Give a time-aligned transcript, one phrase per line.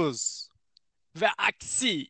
[0.00, 0.48] Onsuz
[1.20, 2.06] ve Aksi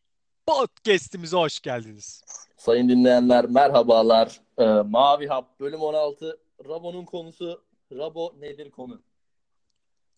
[0.46, 2.23] podcast'imize hoş geldiniz.
[2.56, 4.41] Sayın dinleyenler merhabalar.
[4.59, 6.41] Ee, Mavi Hap bölüm 16.
[6.68, 7.64] Rabo'nun konusu.
[7.92, 9.02] Rabo nedir konu?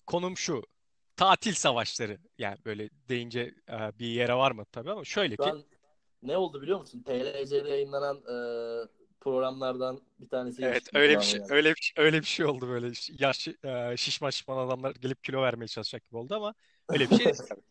[0.06, 0.62] Konum şu.
[1.16, 2.18] Tatil savaşları.
[2.38, 5.64] Yani böyle deyince e, bir yere var mı tabii ama şöyle Şu ki an
[6.22, 7.02] ne oldu biliyor musun?
[7.02, 8.36] TLC'de yayınlanan e,
[9.20, 11.52] programlardan bir tanesi evet öyle bir şey geldi.
[11.52, 15.42] öyle bir şey, öyle bir şey oldu böyle yaş e, şişman şişman adamlar gelip kilo
[15.42, 16.54] vermeye çalışacak gibi oldu ama
[16.92, 17.36] öyle bir şey değil.
[17.48, 17.62] Tabii.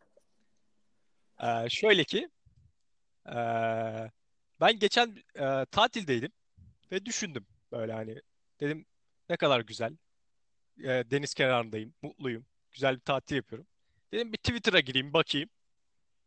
[1.66, 2.30] E, şöyle ki
[3.27, 3.35] e,
[4.61, 6.31] ben geçen e, tatildeydim
[6.91, 8.21] ve düşündüm böyle hani
[8.59, 8.85] dedim
[9.30, 9.97] ne kadar güzel
[10.80, 13.67] E, deniz kenarındayım mutluyum güzel bir tatil yapıyorum.
[14.13, 15.49] Dedim bir Twitter'a gireyim bakayım.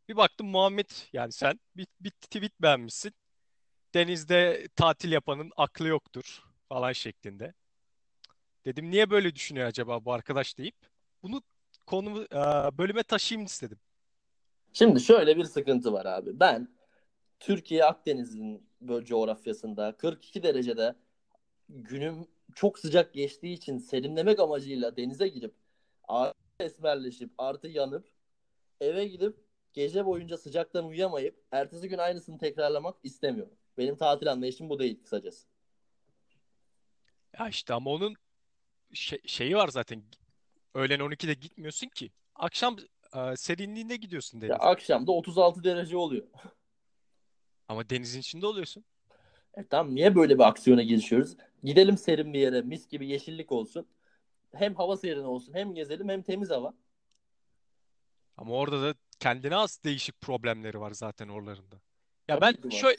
[0.08, 3.14] Bir baktım Muhammed yani sen bir, bir tweet beğenmişsin.
[3.94, 7.54] Denizde tatil yapanın aklı yoktur falan şeklinde.
[8.64, 10.76] Dedim niye böyle düşünüyor acaba bu arkadaş deyip
[11.22, 11.42] bunu
[11.86, 12.38] konu e,
[12.78, 13.78] bölüme taşıyayım istedim.
[14.72, 16.40] Şimdi şöyle bir sıkıntı var abi.
[16.40, 16.68] Ben
[17.40, 20.94] Türkiye Akdeniz'in böyle coğrafyasında 42 derecede
[21.68, 25.54] günüm çok sıcak geçtiği için serinlemek amacıyla denize girip
[26.04, 28.08] artı esmerleşip artı yanıp
[28.80, 29.36] eve gidip
[29.72, 33.54] gece boyunca sıcaktan uyuyamayıp ertesi gün aynısını tekrarlamak istemiyorum.
[33.78, 35.46] Benim tatil anlayışım bu değil kısacası.
[37.38, 38.14] Ya işte ama onun
[38.92, 40.02] şey- şeyi var zaten
[40.74, 42.76] öğlen 12'de gitmiyorsun ki akşam
[43.16, 44.54] e, serinliğinde gidiyorsun Ya denize.
[44.58, 46.26] akşam da 36 derece oluyor.
[47.68, 48.84] Ama denizin içinde oluyorsun.
[49.54, 51.36] E tamam niye böyle bir aksiyona girişiyoruz?
[51.64, 53.86] Gidelim serin bir yere mis gibi yeşillik olsun.
[54.54, 56.74] Hem hava serin olsun hem gezelim hem temiz hava.
[58.36, 61.80] Ama orada da kendine has değişik problemleri var zaten oralarında.
[62.28, 62.78] Ya ben Tabii var.
[62.78, 62.98] şöyle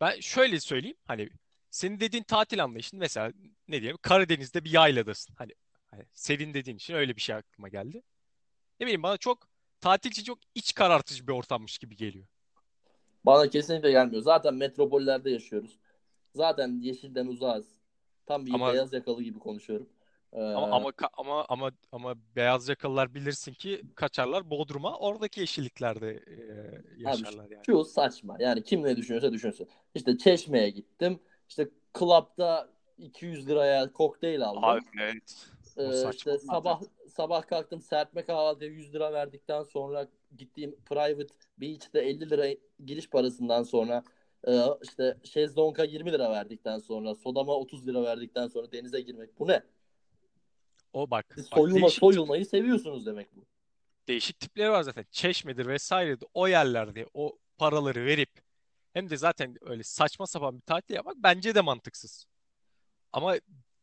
[0.00, 1.28] ben şöyle söyleyeyim hani
[1.70, 3.32] senin dediğin tatil anlayışın mesela
[3.68, 5.34] ne diyelim Karadeniz'de bir yayladasın.
[5.38, 5.52] Hani,
[5.96, 8.02] hani serin dediğin için öyle bir şey aklıma geldi.
[8.80, 9.48] Ne bileyim bana çok
[9.80, 12.26] tatil için çok iç karartıcı bir ortammış gibi geliyor.
[13.24, 14.22] Bana kesinlikle gelmiyor.
[14.22, 15.78] Zaten metropollerde yaşıyoruz.
[16.34, 17.66] Zaten yeşilden uzağız.
[18.26, 19.88] Tam bir Ama beyaz yakalı gibi konuşuyorum.
[20.32, 27.04] Ee, ama ama ama ama ama beyaz yakalılar bilirsin ki kaçarlar Bodrum'a oradaki yeşilliklerde e,
[27.04, 27.62] abi yaşarlar yani.
[27.66, 28.36] şu saçma.
[28.38, 29.68] Yani kim ne düşünüyorsa düşünsün.
[29.94, 31.20] İşte Çeşme'ye gittim.
[31.48, 31.68] İşte
[31.98, 32.68] club'da
[32.98, 34.64] 200 liraya kokteyl aldım.
[34.64, 35.46] Abi evet.
[35.76, 36.48] Ee, işte zaten.
[36.48, 42.46] sabah sabah kalktım serpme kahvaltıya 100 lira verdikten sonra gittiğim private beach'te 50 lira
[42.84, 44.02] giriş parasından sonra
[44.48, 49.38] e, işte şezlonga 20 lira verdikten sonra sodama 30 lira verdikten sonra denize girmek.
[49.38, 49.62] Bu ne?
[50.92, 53.44] O bak Siz bak soyulma değişik soyulmayı seviyorsunuz demek bu.
[54.08, 55.06] değişik tipleri var zaten.
[55.10, 58.30] Çeşmedir vesaire de o yerlerde o paraları verip
[58.92, 62.26] hem de zaten öyle saçma sapan bir tatil yapmak bence de mantıksız.
[63.12, 63.36] Ama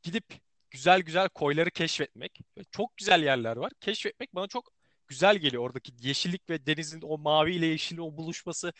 [0.03, 0.25] gidip
[0.73, 2.39] güzel güzel koyları keşfetmek
[2.72, 3.72] çok güzel yerler var.
[3.81, 4.72] Keşfetmek bana çok
[5.07, 5.63] güzel geliyor.
[5.63, 8.73] Oradaki yeşillik ve denizin o mavi ile yeşilin o buluşması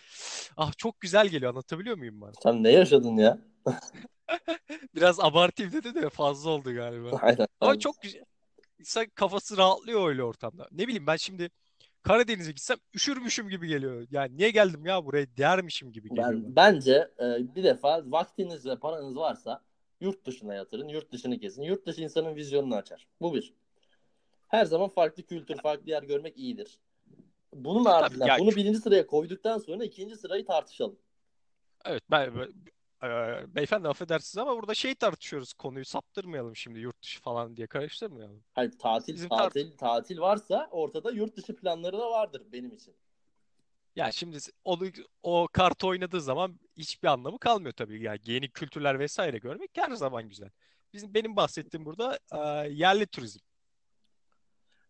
[0.58, 1.52] ah çok güzel geliyor.
[1.52, 2.32] Anlatabiliyor muyum bana?
[2.44, 3.38] Sen ne yaşadın ya?
[4.96, 7.10] Biraz abartayım dedi de fazla oldu galiba.
[7.22, 8.24] Aynen Ama çok güzel.
[8.80, 10.68] İnsan kafası rahatlıyor öyle ortamda.
[10.72, 11.50] Ne bileyim ben şimdi
[12.04, 14.08] Karadeniz'e gitsem üşürmüşüm gibi geliyor.
[14.12, 16.34] Yani niye geldim ya buraya dermişim gibi geliyor.
[16.34, 19.62] Ben bence e, bir defa vaktiniz ve paranız varsa
[20.04, 21.64] yurt dışına yatırın, yurt dışını gezin.
[21.64, 23.08] Yurt dışı insanın vizyonunu açar.
[23.22, 23.54] Bu bir.
[24.48, 26.80] Her zaman farklı kültür, farklı yer görmek iyidir.
[27.54, 31.00] Bunun ardından ya bunu birinci sıraya koyduktan sonra ikinci sırayı tartışalım.
[31.86, 32.54] evet ben, ben-
[33.04, 38.44] e, beyefendi affedersiniz ama burada şey tartışıyoruz konuyu saptırmayalım şimdi yurt dışı falan diye karıştırmayalım.
[38.54, 42.96] Hayır tatil Bizim tart tatil tatil varsa ortada yurt dışı planları da vardır benim için.
[43.96, 44.88] Ya şimdi onu
[45.24, 48.04] o kartı oynadığı zaman hiçbir anlamı kalmıyor tabii.
[48.04, 50.50] Yani yeni kültürler vesaire görmek her zaman güzel.
[50.94, 52.38] Bizim benim bahsettiğim burada e,
[52.70, 53.40] yerli turizm.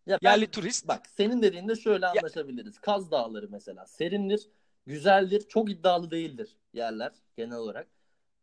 [0.06, 2.78] Ya Yerli ben turist bak senin dediğinde şöyle ya, anlaşabiliriz.
[2.78, 4.48] Kaz Dağları mesela serindir,
[4.86, 7.88] güzeldir, çok iddialı değildir yerler genel olarak.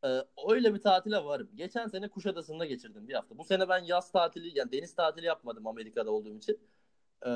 [0.06, 0.08] Ee,
[0.50, 1.50] öyle bir tatile varım.
[1.56, 3.38] Geçen sene Kuşadası'nda geçirdim bir hafta.
[3.38, 6.60] Bu sene ben yaz tatili yani deniz tatili yapmadım Amerika'da olduğum için.
[7.26, 7.30] Ee,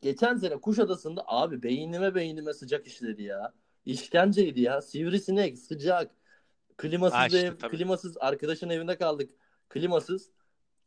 [0.00, 3.52] geçen sene Kuşadası'nda abi beynime beynime sıcak işledi ya.
[3.84, 4.82] İşkenceydi ya.
[4.82, 6.14] Sivrisinek, sıcak.
[6.76, 7.76] Klimasız işte ev, tabii.
[7.76, 9.30] klimasız arkadaşın evinde kaldık.
[9.68, 10.30] Klimasız.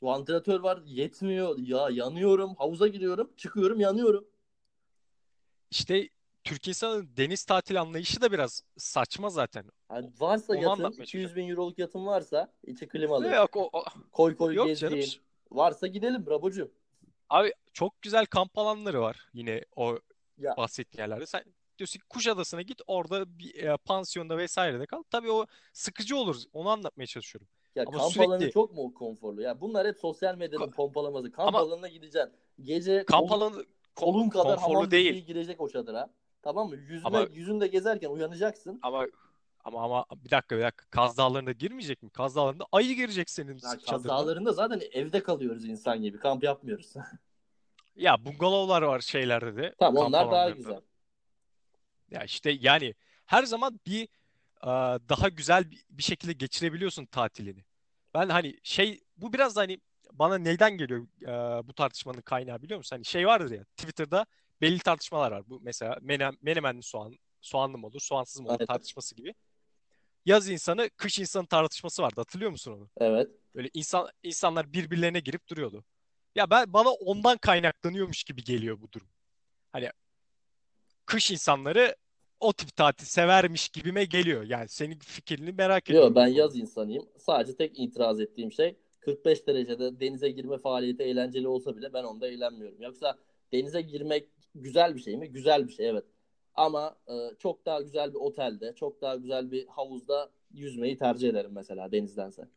[0.01, 1.57] Vantilatör var yetmiyor.
[1.57, 2.55] Ya yanıyorum.
[2.55, 3.31] Havuza giriyorum.
[3.37, 4.27] Çıkıyorum yanıyorum.
[5.71, 6.09] İşte
[6.43, 9.65] Türk insanının deniz tatili anlayışı da biraz saçma zaten.
[9.91, 11.35] Yani varsa Onu yatın anlatmaya 200 çalışıyorum.
[11.35, 13.27] bin euroluk yatın varsa içi klimalı.
[13.27, 14.95] Yok o, o- Koy koy yok canım.
[14.95, 15.21] gezdiğin.
[15.51, 16.71] Varsa gidelim Rabocuğum.
[17.31, 19.97] Abi çok güzel kamp alanları var yine o
[20.37, 21.25] Ya bahsettiğin yerlerde.
[21.25, 21.43] Sen
[21.77, 25.03] diyorsun ki Kuşadası'na git orada bir e, pansiyonda vesairede kal.
[25.11, 26.35] Tabii o sıkıcı olur.
[26.53, 27.47] Onu anlatmaya çalışıyorum.
[27.75, 29.41] ya Ama kamp alanı sürekli çok mu konforlu?
[29.41, 31.31] Ya bunlar hep sosyal medyanın Ka- pompalaması.
[31.31, 32.31] Kamp ama alanına gideceksin.
[32.61, 35.13] Gece kamp alanı kolun kadar konforlu hamam değil.
[35.13, 35.25] değil.
[35.25, 36.13] girecek o çadıra.
[36.41, 36.75] Tamam mı?
[36.75, 38.79] Yüzme, Ama- yüzünde gezerken uyanacaksın.
[38.81, 39.07] Ama
[39.63, 40.85] ama ama bir dakika bir dakika.
[40.89, 42.09] Kaz Dağları'na girmeyecek mi?
[42.09, 44.09] Kaz Dağları'nda ayı girecek senin Ya Kaz çadırına.
[44.09, 46.19] Dağları'nda zaten evde kalıyoruz insan gibi.
[46.19, 46.93] Kamp yapmıyoruz.
[47.95, 49.75] Ya bungalovlar var şeylerde de.
[49.79, 50.81] tamam onlar daha güzel.
[52.11, 54.03] Ya işte yani her zaman bir
[54.63, 54.69] e,
[55.09, 57.63] daha güzel bir, şekilde geçirebiliyorsun tatilini.
[58.13, 59.79] Ben hani şey bu biraz da hani
[60.11, 62.95] bana neyden geliyor e, bu tartışmanın kaynağı biliyor musun?
[62.95, 64.25] Hani şey vardır ya Twitter'da
[64.61, 65.49] belli tartışmalar var.
[65.49, 68.65] Bu mesela menem, menemenli soğan soğanlı mı olur, soğansız mı olur Aynen.
[68.65, 69.33] tartışması gibi.
[70.25, 72.15] Yaz insanı, kış insanı tartışması vardı.
[72.17, 72.89] Hatırlıyor musun onu?
[72.97, 73.27] Evet.
[73.55, 75.83] Böyle insan insanlar birbirlerine girip duruyordu.
[76.35, 79.07] Ya ben bana ondan kaynaklanıyormuş gibi geliyor bu durum.
[79.71, 79.89] Hani
[81.05, 81.95] kış insanları
[82.39, 84.43] o tip tatil severmiş gibime geliyor.
[84.43, 86.07] Yani senin fikrini merak ediyorum.
[86.07, 87.09] Yok ben yaz insanıyım.
[87.17, 92.27] Sadece tek itiraz ettiğim şey 45 derecede denize girme faaliyeti eğlenceli olsa bile ben onda
[92.27, 92.81] eğlenmiyorum.
[92.81, 93.17] Yoksa
[93.51, 95.31] denize girmek güzel bir şey mi?
[95.31, 96.05] Güzel bir şey evet.
[96.55, 101.51] Ama e, çok daha güzel bir otelde, çok daha güzel bir havuzda yüzmeyi tercih ederim
[101.53, 102.47] mesela denizdense.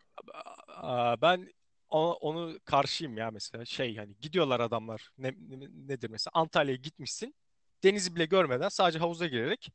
[1.23, 1.53] Ben
[1.91, 7.35] onu karşıyım ya mesela şey hani gidiyorlar adamlar ne, ne- nedir mesela Antalya'ya gitmişsin
[7.85, 9.69] denizi bile görmeden sadece havuza girerek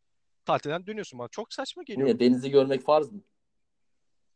[0.46, 2.06] tatilden dönüyorsun bana çok saçma geliyor.
[2.06, 2.20] Niye?
[2.20, 3.22] Denizi görmek farz mı?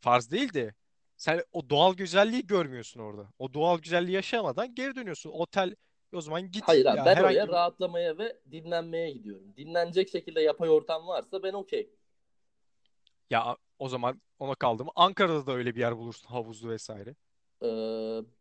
[0.02, 0.74] Farz değil de
[1.18, 3.30] sen o doğal güzelliği görmüyorsun orada.
[3.40, 5.30] O doğal güzelliği yaşamadan geri dönüyorsun.
[5.30, 5.76] Otel
[6.14, 9.54] o zaman git Hayır abi ya ben herhangi oraya rahatlamaya ve dinlenmeye gidiyorum.
[9.58, 11.90] Dinlenecek şekilde yapay ortam varsa ben okey.
[13.30, 14.92] ya o zaman ona kaldı mı?
[14.96, 17.16] Ankara'da da öyle bir yer bulursun havuzlu vesaire.
[17.64, 17.68] Ee,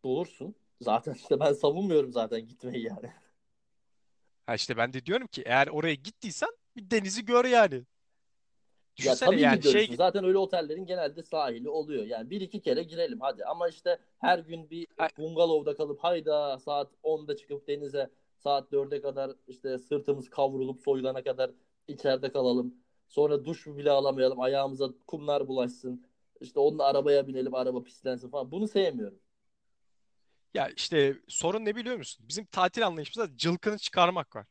[0.05, 0.55] bulursun.
[0.81, 3.11] Zaten işte ben savunmuyorum zaten gitmeyi yani.
[4.47, 7.83] Ha işte ben de diyorum ki eğer oraya gittiysen bir denizi gör yani.
[8.99, 9.87] Ya tabii yani görürsün.
[9.87, 12.05] şey Zaten öyle otellerin genelde sahili oluyor.
[12.07, 13.45] Yani bir iki kere girelim hadi.
[13.45, 14.87] Ama işte her gün bir
[15.19, 21.51] bungalovda kalıp hayda saat 10'da çıkıp denize saat 4'e kadar işte sırtımız kavrulup soyulana kadar
[21.89, 22.75] içeride kalalım.
[23.09, 24.41] Sonra duş bile alamayalım.
[24.41, 26.07] Ayağımıza kumlar bulaşsın.
[26.41, 28.51] İşte onunla arabaya binelim araba pislensin falan.
[28.51, 29.19] Bunu sevmiyorum.
[30.55, 32.25] ya işte sorun ne biliyor musun?
[32.29, 34.47] Bizim tatil anlayışımızda cılkını çıkarmak var.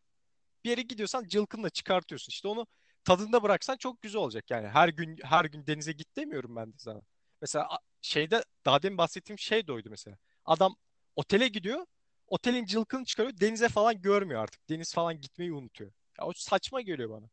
[0.63, 2.29] Bir yere gidiyorsan cılkını da çıkartıyorsun.
[2.29, 2.67] İşte onu
[3.03, 4.51] tadında bıraksan çok güzel olacak.
[4.51, 7.01] Yani her gün her gün denize git demiyorum ben de sana.
[7.41, 7.67] Mesela
[8.01, 10.17] şeyde daha demin bahsettiğim şey de oydu mesela.
[10.45, 10.75] Adam
[11.15, 11.85] otele gidiyor.
[12.27, 13.39] Otelin cılkını çıkarıyor.
[13.39, 14.69] Denize falan görmüyor artık.
[14.69, 15.91] Deniz falan gitmeyi unutuyor.
[16.19, 17.29] Ya o saçma geliyor bana.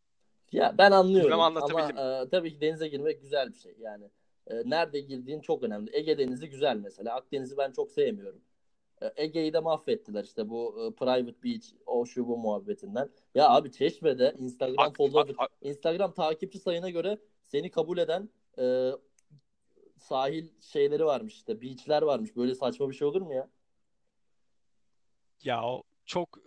[0.52, 1.98] Ya ben anlıyorum ama anlatabildim.
[1.98, 3.74] e, tabii ki denize girmek güzel bir şey.
[3.80, 4.10] Yani
[4.46, 5.96] e, nerede girdiğin çok önemli.
[5.96, 7.14] Ege Denizi güzel mesela.
[7.14, 8.40] Akdeniz'i ben çok sevmiyorum.
[9.02, 13.10] E, Ege'yi de mahvettiler işte bu e, private beach o şu bu muhabbetinden.
[13.34, 18.28] Ya abi Çeşme'de Instagram follower, Instagram takipçi sayına göre seni kabul eden
[18.58, 18.92] e,
[19.98, 22.36] sahil şeyleri varmış işte beachler varmış.
[22.36, 23.48] Böyle saçma bir şey olur mu ya?
[25.42, 26.38] Ya o çok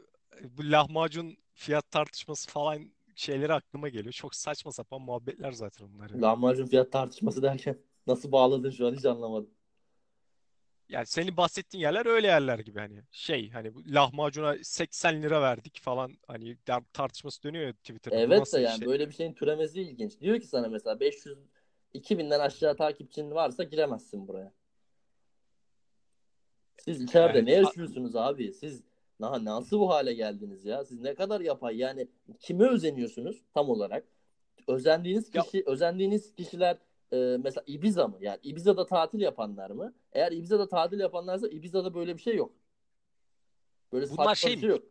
[0.57, 4.13] bu lahmacun fiyat tartışması falan şeyleri aklıma geliyor.
[4.13, 6.09] Çok saçma sapan muhabbetler zaten onlar.
[6.09, 6.21] ya.
[6.21, 7.77] Lahmacun fiyat tartışması derken
[8.07, 9.50] nasıl bağladın şu an hiç anlamadım.
[10.91, 16.12] Yani senin bahsettiğin yerler öyle yerler gibi hani şey hani lahmacuna 80 lira verdik falan
[16.27, 16.57] hani
[16.93, 18.15] tartışması dönüyor ya Twitter'da.
[18.15, 18.88] Evet de yani şey?
[18.88, 20.21] böyle bir şeyin türemesi ilginç.
[20.21, 21.38] Diyor ki sana mesela 500
[21.95, 24.51] 2000'den aşağı takipçin varsa giremezsin buraya.
[26.77, 28.53] Siz içeride Yani ne yaşıyorsunuz abi?
[28.53, 28.83] Siz
[29.19, 30.86] na- nasıl bu hale geldiniz ya?
[30.86, 32.07] Siz ne kadar yapay yani
[32.39, 34.03] kime özeniyorsunuz tam olarak?
[34.67, 36.77] Özendiğiniz ya kişi, özendiğiniz kişiler
[37.12, 38.18] e, mesela Ibiza mı?
[38.22, 39.94] Yani Ibiza'da tatil yapanlar mı?
[40.13, 42.51] Eğer Ibiza'da tatil yapanlarsa Ibiza'da böyle bir şey yok.
[43.94, 44.62] Böyle bunlar şey mi?
[44.62, 44.84] şey yok.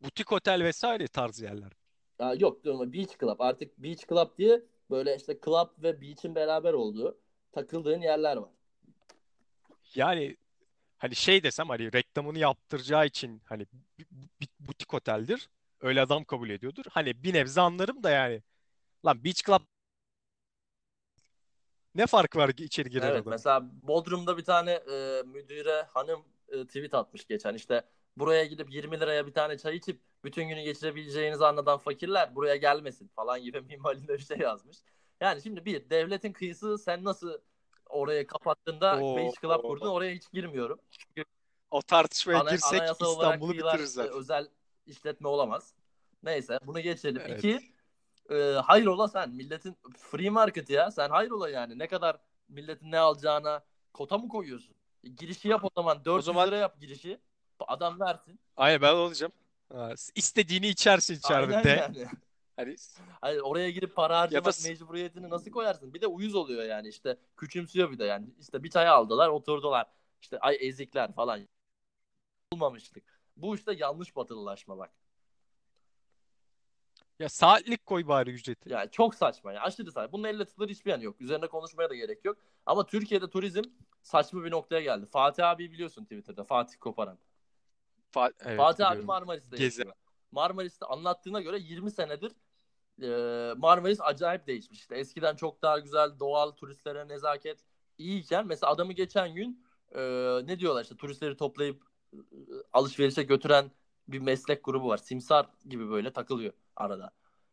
[0.00, 1.72] Butik otel vesaire tarzı yerler.
[2.18, 3.36] Aa, yok diyorum Beach Club.
[3.38, 7.18] Artık Beach Club diye böyle işte club ve beach'in beraber olduğu
[7.52, 8.50] takıldığın yerler var.
[9.94, 10.36] Yani
[10.98, 13.66] hani şey desem hani reklamını yaptıracağı için hani
[14.60, 15.48] butik oteldir.
[15.80, 16.84] Öyle adam kabul ediyordur.
[16.90, 18.42] Hani bir nebze anlarım da yani.
[19.06, 19.62] Lan Beach Club
[21.94, 23.30] ne farkı var içeri girer Evet adam?
[23.30, 27.82] mesela Bodrum'da bir tane e, müdüre hanım e, tweet atmış geçen işte
[28.16, 33.08] buraya gidip 20 liraya bir tane çay içip bütün günü geçirebileceğinizi anlatan fakirler buraya gelmesin
[33.08, 34.76] falan gibi minvalinde bir şey yazmış.
[35.20, 37.38] Yani şimdi bir devletin kıyısı sen nasıl
[37.86, 39.92] orayı kapattığında Beach Club kurdun Oo.
[39.92, 40.80] oraya hiç girmiyorum.
[40.90, 41.24] Çünkü
[41.70, 44.12] O tartışmaya ana, girsek İstanbul'u bitiririz e, zaten.
[44.12, 44.48] özel
[44.86, 45.74] işletme olamaz.
[46.22, 47.22] Neyse bunu geçelim.
[47.26, 47.38] Evet.
[47.38, 47.73] İki
[48.30, 52.16] e, hayrola sen milletin free market ya sen hayrola yani ne kadar
[52.48, 54.74] milletin ne alacağına kota mı koyuyorsun?
[55.04, 57.18] E, girişi yap o zaman 400 zaman- lira yap girişi
[57.60, 58.38] adam versin.
[58.56, 59.32] Aynen ben olacağım.
[60.14, 62.06] İstediğini içersin içeride Aynen yani.
[62.56, 62.76] Hani
[63.20, 65.94] Hayır, oraya girip para harcamak s- mecburiyetini nasıl koyarsın?
[65.94, 69.86] Bir de uyuz oluyor yani işte küçümsüyor bir de yani işte bir çay aldılar oturdular
[70.20, 71.48] işte ay ezikler falan
[72.52, 73.04] olmamıştık.
[73.36, 74.90] Bu işte yanlış batılılaşma bak.
[77.18, 78.72] Ya saatlik koy bari ücreti.
[78.72, 79.62] Yani çok saçma ya.
[79.62, 80.12] Aşırı saçma.
[80.12, 81.20] Bunun elle tutulur hiçbir yanı yok.
[81.20, 82.36] Üzerine konuşmaya da gerek yok.
[82.66, 83.62] Ama Türkiye'de turizm
[84.02, 85.06] saçma bir noktaya geldi.
[85.06, 86.44] Fatih abi biliyorsun Twitter'da.
[86.44, 87.18] Fatih Koparan.
[88.14, 89.06] Fa- evet, Fatih abi biliyorum.
[89.06, 89.80] Marmaris'te Gezi.
[89.80, 89.94] yaşıyor.
[90.32, 92.32] Marmaris'te anlattığına göre 20 senedir
[93.02, 93.08] e,
[93.56, 94.80] Marmaris acayip değişmiş.
[94.80, 97.58] İşte eskiden çok daha güzel doğal turistlere nezaket
[97.98, 100.00] iyiyken mesela adamı geçen gün e,
[100.44, 102.18] ne diyorlar işte turistleri toplayıp e,
[102.72, 103.70] alışverişe götüren
[104.08, 104.96] bir meslek grubu var.
[104.96, 107.10] Simsar gibi böyle takılıyor arada.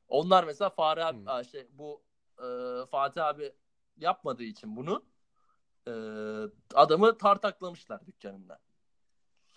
[0.07, 1.45] Onlar mesela Fahri abi Hmm.
[1.45, 2.01] şey, bu
[2.39, 2.45] e,
[2.91, 3.53] Fatih abi
[3.97, 5.03] yapmadığı için bunu
[5.87, 5.91] e,
[6.73, 8.59] adamı tartaklamışlar dükkanında.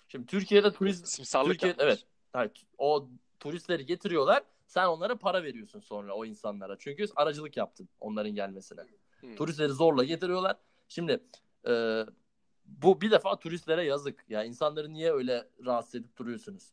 [0.09, 1.85] Şimdi Türkiye'de turizm Simsarlık Türkiye yapmış.
[1.87, 2.07] evet.
[2.35, 2.63] Evet.
[2.79, 3.09] O
[3.41, 4.43] turistleri getiriyorlar.
[4.67, 6.77] Sen onlara para veriyorsun sonra o insanlara.
[6.79, 8.81] Çünkü aracılık yaptın onların gelmesine.
[9.21, 9.37] Hmm.
[9.37, 10.57] Turistleri zorla getiriyorlar.
[10.89, 11.21] Şimdi
[11.67, 12.05] e,
[12.65, 14.25] bu bir defa turistlere yazık.
[14.29, 16.73] Ya insanları niye öyle rahatsız edip duruyorsunuz?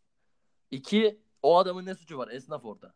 [0.71, 2.27] İki, o adamın ne suçu var?
[2.27, 2.93] Esnaf orada.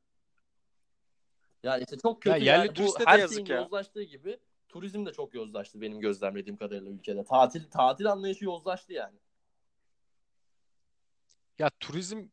[1.63, 2.46] Yani işte çok kötü.
[2.46, 3.58] Ya yerli yani bu turiste de her yazık ya.
[3.58, 4.39] yozlaştığı gibi
[4.70, 7.24] turizm de çok yozlaştı benim gözlemlediğim kadarıyla ülkede.
[7.24, 9.17] Tatil tatil anlayışı yozlaştı yani.
[11.60, 12.27] Ya turizm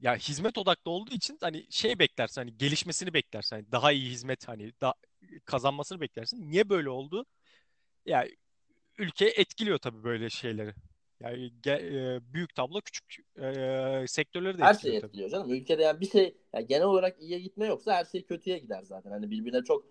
[0.00, 4.48] ya hizmet odaklı olduğu için hani şey beklersin hani gelişmesini beklersin hani daha iyi hizmet
[4.48, 4.94] hani daha
[5.44, 6.50] kazanmasını beklersin.
[6.50, 7.26] Niye böyle oldu?
[8.06, 8.28] Ya
[8.98, 10.74] ülke etkiliyor tabii böyle şeyleri.
[11.24, 15.06] Yani ge- e, büyük tablo küçük e, sektörleri de Her etkiliyor şey tabii.
[15.08, 15.52] etkiliyor canım.
[15.52, 19.10] Ülkede yani bir şey yani genel olarak iyiye gitme yoksa her şey kötüye gider zaten.
[19.10, 19.86] Hani birbirine çok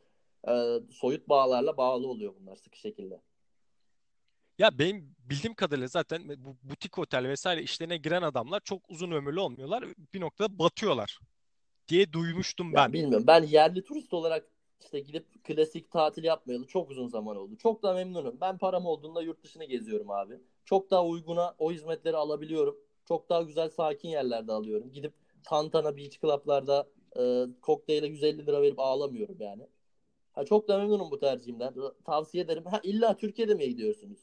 [0.48, 0.52] e,
[0.92, 3.22] soyut bağlarla bağlı oluyor bunlar sıkı şekilde.
[4.60, 9.40] Ya benim bildiğim kadarıyla zaten bu butik otel vesaire işlerine giren adamlar çok uzun ömürlü
[9.40, 9.86] olmuyorlar.
[10.14, 11.20] Bir noktada batıyorlar
[11.88, 12.94] diye duymuştum Ya ben.
[12.94, 13.28] bilmiyorum.
[13.28, 14.48] Ben yerli turist olarak
[14.84, 17.56] işte gidip klasik tatil yapmayalı çok uzun zaman oldu.
[17.58, 18.38] Çok da memnunum.
[18.42, 20.40] Ben param olduğunda yurt dışını geziyorum abi.
[20.66, 22.78] Çok daha uyguna o hizmetleri alabiliyorum.
[23.06, 24.92] Çok daha güzel sakin yerlerde alıyorum.
[24.92, 25.14] Gidip
[25.44, 26.88] Tantana Beach Club'larda
[27.20, 29.68] e, kokteyle 150 lira verip ağlamıyorum yani.
[30.34, 31.74] Ha, çok da memnunum bu tercihimden.
[32.06, 32.66] Tavsiye ederim.
[32.66, 34.20] Ha, illa Türkiye'de mi gidiyorsunuz?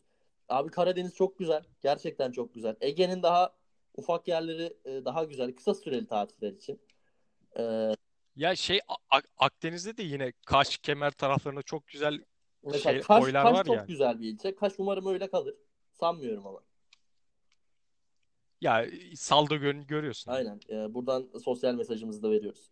[0.48, 1.62] Abi Karadeniz çok güzel.
[1.82, 2.76] Gerçekten çok güzel.
[2.80, 3.54] Ege'nin daha
[3.96, 5.54] ufak yerleri e, daha güzel.
[5.54, 6.80] Kısa süreli tatiller için.
[7.58, 7.94] E,
[8.36, 12.24] Ya şey A- Akdeniz'de de yine Kaş, Kemer taraflarında çok güzel
[12.62, 13.86] Mesela şey Kaş, koylar Kaş var çok yani.
[13.86, 14.54] güzel bir ilçe.
[14.54, 15.54] Kaş umarım öyle kalır.
[15.92, 16.60] Sanmıyorum ama.
[18.60, 20.30] Ya saldo gör görüyorsun.
[20.32, 20.60] Aynen.
[20.70, 22.70] Ee, buradan sosyal mesajımızı da veriyoruz.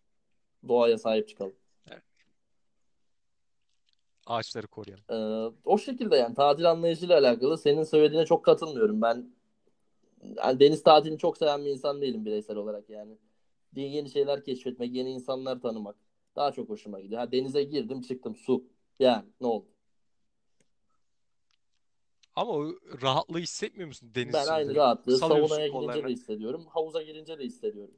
[0.68, 1.54] Doğaya sahip çıkalım.
[4.26, 5.04] Ağaçları koruyalım.
[5.10, 9.02] Ee, o şekilde yani tatil anlayışıyla alakalı senin söylediğine çok katılmıyorum.
[9.02, 9.30] Ben
[10.36, 13.18] yani deniz tatilini çok seven bir insan değilim bireysel olarak yani.
[13.74, 15.96] Diye yeni şeyler keşfetmek, yeni insanlar tanımak
[16.36, 17.20] daha çok hoşuma gidiyor.
[17.20, 18.64] Ha, denize girdim çıktım su.
[18.98, 19.68] Yani ne oldu?
[22.36, 22.64] Ama o
[23.02, 26.08] rahatlığı hissetmiyor musun deniz Ben aynı rahatlığı Salıyorsun saunaya gidince kollarını.
[26.08, 26.66] de hissediyorum.
[26.66, 27.94] Havuza girince de hissediyorum.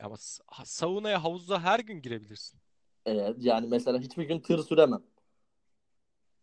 [0.00, 2.60] Ama s- ha- saunaya havuzda her gün girebilirsin.
[3.06, 5.02] Ee, yani mesela hiçbir gün tır süremem.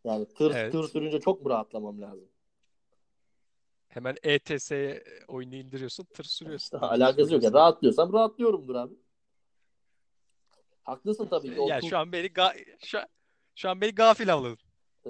[0.04, 0.72] Yani tır, Evet.
[0.72, 2.30] tır sürünce çok mu rahatlamam lazım?
[3.90, 4.72] Hemen ETS
[5.28, 6.66] oyunu indiriyorsun, tır sürüyorsun.
[6.66, 7.44] İşte Tır alakası yok.
[7.44, 8.94] Ya, rahatlıyorsam rahatlıyorumdur abi.
[10.84, 11.60] Haklısın tabii ki.
[11.62, 12.98] O Ya tuz, şu an beni ga- şu,
[13.56, 14.58] şu an beni gafil avladın.
[15.06, 15.10] e,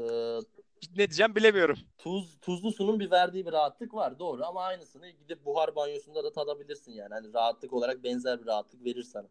[0.91, 1.77] Ne diyeceğim bilemiyorum.
[1.97, 6.31] tuz, tuzlu sunun bir verdiği bir rahatlık var doğru ama aynısını gidip buhar banyosunda da
[6.31, 7.13] tadabilirsin yani.
[7.13, 9.27] Hani rahatlık olarak benzer bir rahatlık verir sana.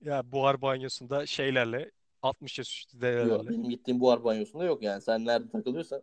[0.00, 1.90] Ya buhar banyosunda şeylerle
[2.22, 3.48] 60 yaş üstü Yok dedelerle.
[3.50, 5.02] benim gittiğim buhar banyosunda yok yani.
[5.02, 6.02] Sen nerede takılıyorsan.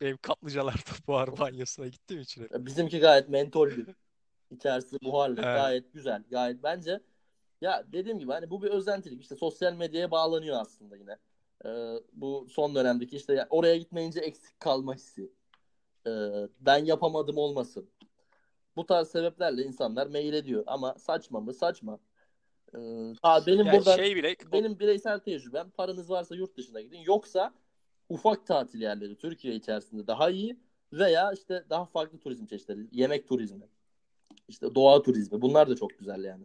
[0.00, 2.42] Benim kaplıcalarda buhar banyosuna gittiğim için.
[2.42, 2.50] hep.
[2.58, 3.86] Bizimki gayet mentollü.
[4.50, 5.34] İçerisi buharlı.
[5.34, 5.44] Evet.
[5.44, 6.22] Gayet güzel.
[6.30, 7.00] Gayet bence
[7.60, 9.22] ya dediğim gibi hani bu bir özentilik.
[9.22, 11.16] İşte sosyal medyaya bağlanıyor aslında yine.
[11.64, 11.68] Ee,
[12.12, 15.32] bu son dönemdeki işte ya oraya gitmeyince eksik kalma hissi.
[16.06, 16.10] Ee,
[16.60, 17.90] ben yapamadım olmasın.
[18.76, 20.64] Bu tarz sebeplerle insanlar mail ediyor.
[20.66, 21.54] Ama saçma mı?
[21.54, 21.98] Saçma.
[22.74, 22.78] Ee,
[23.22, 27.00] ha, benim Ya buradan şey bile benim bireysel tecrübem paranız varsa yurt dışına gidin.
[27.00, 27.54] Yoksa
[28.08, 30.56] ufak tatil yerleri Türkiye içerisinde daha iyi
[30.92, 32.86] veya işte daha farklı turizm çeşitleri.
[32.92, 33.68] Yemek turizmi.
[34.48, 35.40] işte doğa turizmi.
[35.42, 36.44] Bunlar da çok güzel yani.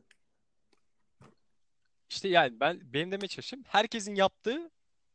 [2.09, 4.71] işte yani ben benim demeye çalıştığım herkesin yaptığı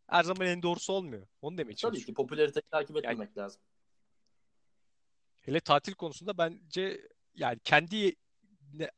[0.06, 1.26] her zaman en doğrusu olmuyor.
[1.42, 2.14] Onu demeye Tabii ki çalışıyorum.
[2.14, 3.60] popülariteyi takip etmemek lazım.
[5.40, 8.14] Hele tatil konusunda bence yani kendi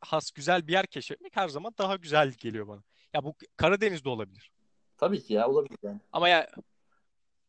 [0.00, 2.82] has güzel bir yer keşfetmek her zaman daha güzel geliyor bana.
[3.14, 4.50] Ya bu Karadeniz'de olabilir.
[4.96, 6.00] Tabii ki ya olabilir yani.
[6.12, 6.50] Ama ya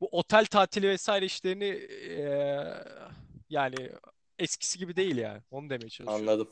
[0.01, 2.83] bu otel tatili vesaire işlerini eee,
[3.49, 3.75] yani
[4.39, 5.41] eskisi gibi değil yani.
[5.51, 6.29] Onu demeye çalışıyorum.
[6.29, 6.49] Anladım.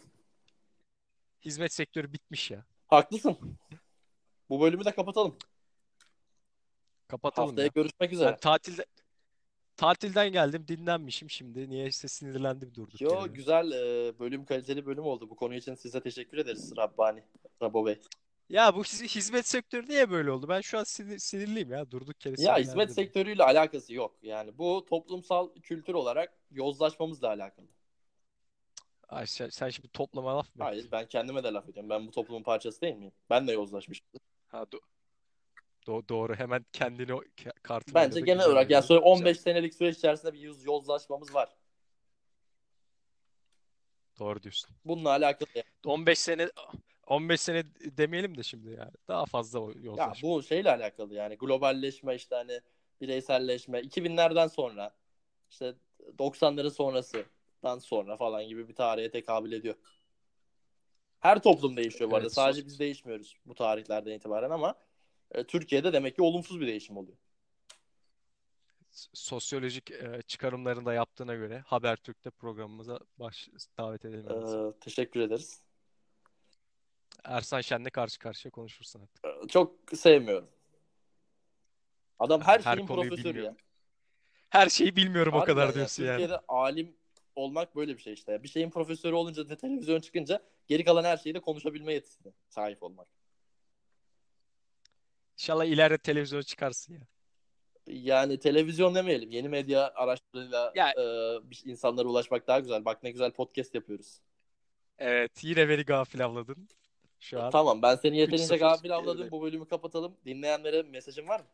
[1.45, 2.65] Hizmet sektörü bitmiş ya.
[2.87, 3.37] Haklısın.
[4.49, 5.37] Bu bölümü de kapatalım.
[7.07, 7.71] Kapatalım Haftaya ya.
[7.75, 8.37] görüşmek Ben üzere.
[8.37, 8.85] tatilde
[9.77, 11.69] tatilden geldim, dinlenmişim şimdi.
[11.69, 13.27] Niyeyse sinirlendim durduk Yo yere.
[13.33, 15.29] güzel e, bölüm kaliteli bölüm oldu.
[15.29, 17.23] Bu konu için size teşekkür ederiz Rabbani.
[17.61, 17.99] Rabo Bey.
[18.49, 20.47] Ya bu hiz- hizmet sektörü niye böyle oldu?
[20.49, 21.91] Ben şu an sinir- sinirliyim ya.
[21.91, 22.95] Durduk yere Ya hizmet sinirlendim.
[22.95, 24.15] sektörüyle alakası yok.
[24.21, 27.65] Yani bu toplumsal kültür olarak yozlaşmamızla alakalı.
[29.09, 31.89] Ay sen, sen şimdi toplama laf mı Hayır ben kendime de laf ediyorum.
[31.89, 33.11] Ben bu toplumun parçası değil miyim?
[33.29, 34.07] Ben de yozlaşmışım.
[34.47, 34.81] Ha, do-
[35.87, 36.35] do- doğru.
[36.35, 39.11] Hemen kendini o ke- kartını Bence genel güzel olarak yani sonra Güzel.
[39.11, 41.49] 15 senelik süreç içerisinde bir yoz- yozlaşmamız var.
[44.19, 44.69] Doğru diyorsun.
[44.85, 45.49] Bununla alakalı.
[45.85, 46.49] 15 sene
[47.07, 47.63] 15 sene
[47.97, 48.91] demeyelim de şimdi yani.
[49.07, 50.29] Daha fazla o Ya yozlaşma.
[50.29, 52.61] bu şeyle alakalı yani globalleşme işte hani
[53.01, 54.95] bireyselleşme 2000'lerden sonra
[55.51, 55.73] işte
[56.19, 59.75] 90'ların sonrasından sonra falan gibi bir tarihe tekabül ediyor.
[61.19, 62.25] Her toplum değişiyor bu arada.
[62.25, 64.75] Evet, Sadece biz değişmiyoruz bu tarihlerden itibaren ama
[65.31, 67.17] e, Türkiye'de demek ki olumsuz bir değişim oluyor.
[69.13, 74.25] Sosyolojik e, çıkarımlarını da yaptığına göre Habertürk'te programımıza baş davet edelim.
[74.29, 75.66] Ee, teşekkür ederiz.
[77.23, 79.25] Ersan Şen'le karşı karşıya konuşursun artık.
[79.25, 80.49] Ee, çok sevmiyorum.
[82.19, 83.55] Adam her, Her şeyin profesörü ya.
[84.49, 86.11] Her şeyi bilmiyorum o Harbiden kadar ya, diyorsun yani.
[86.11, 86.95] Türkiye'de alim
[87.35, 88.43] olmak böyle bir şey işte.
[88.43, 92.83] Bir şeyin profesörü olunca da televizyon çıkınca geri kalan her şeyi de konuşabilme yetisine sahip
[92.83, 93.07] olmak.
[95.37, 97.07] İnşallah ileride televizyon çıkarsın ya.
[97.87, 99.31] Yani televizyon demeyelim.
[99.31, 102.85] Yeni medya araçlarıyla Ya- e, insanlara ulaşmak daha güzel.
[102.85, 104.21] Bak ne güzel podcast yapıyoruz.
[104.97, 106.69] Evet yine beni gafil avladın.
[107.19, 107.51] Şu an.
[107.51, 109.31] Tamam ben seni yeterince 3-0 gafil avladım.
[109.31, 110.17] Bu bölümü kapatalım.
[110.25, 111.45] Dinleyenlere mesajın var mı?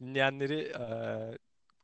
[0.00, 0.84] Dinleyenleri e,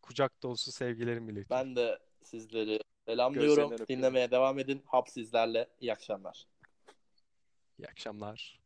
[0.02, 1.66] kucak dolusu sevgilerimi iletiyorum.
[1.66, 3.87] Ben de sizleri selamlıyorum.
[3.88, 4.83] Dinlemeye devam edin.
[4.87, 5.68] Hap sizlerle.
[5.81, 6.46] İyi akşamlar.
[7.79, 8.59] İyi akşamlar.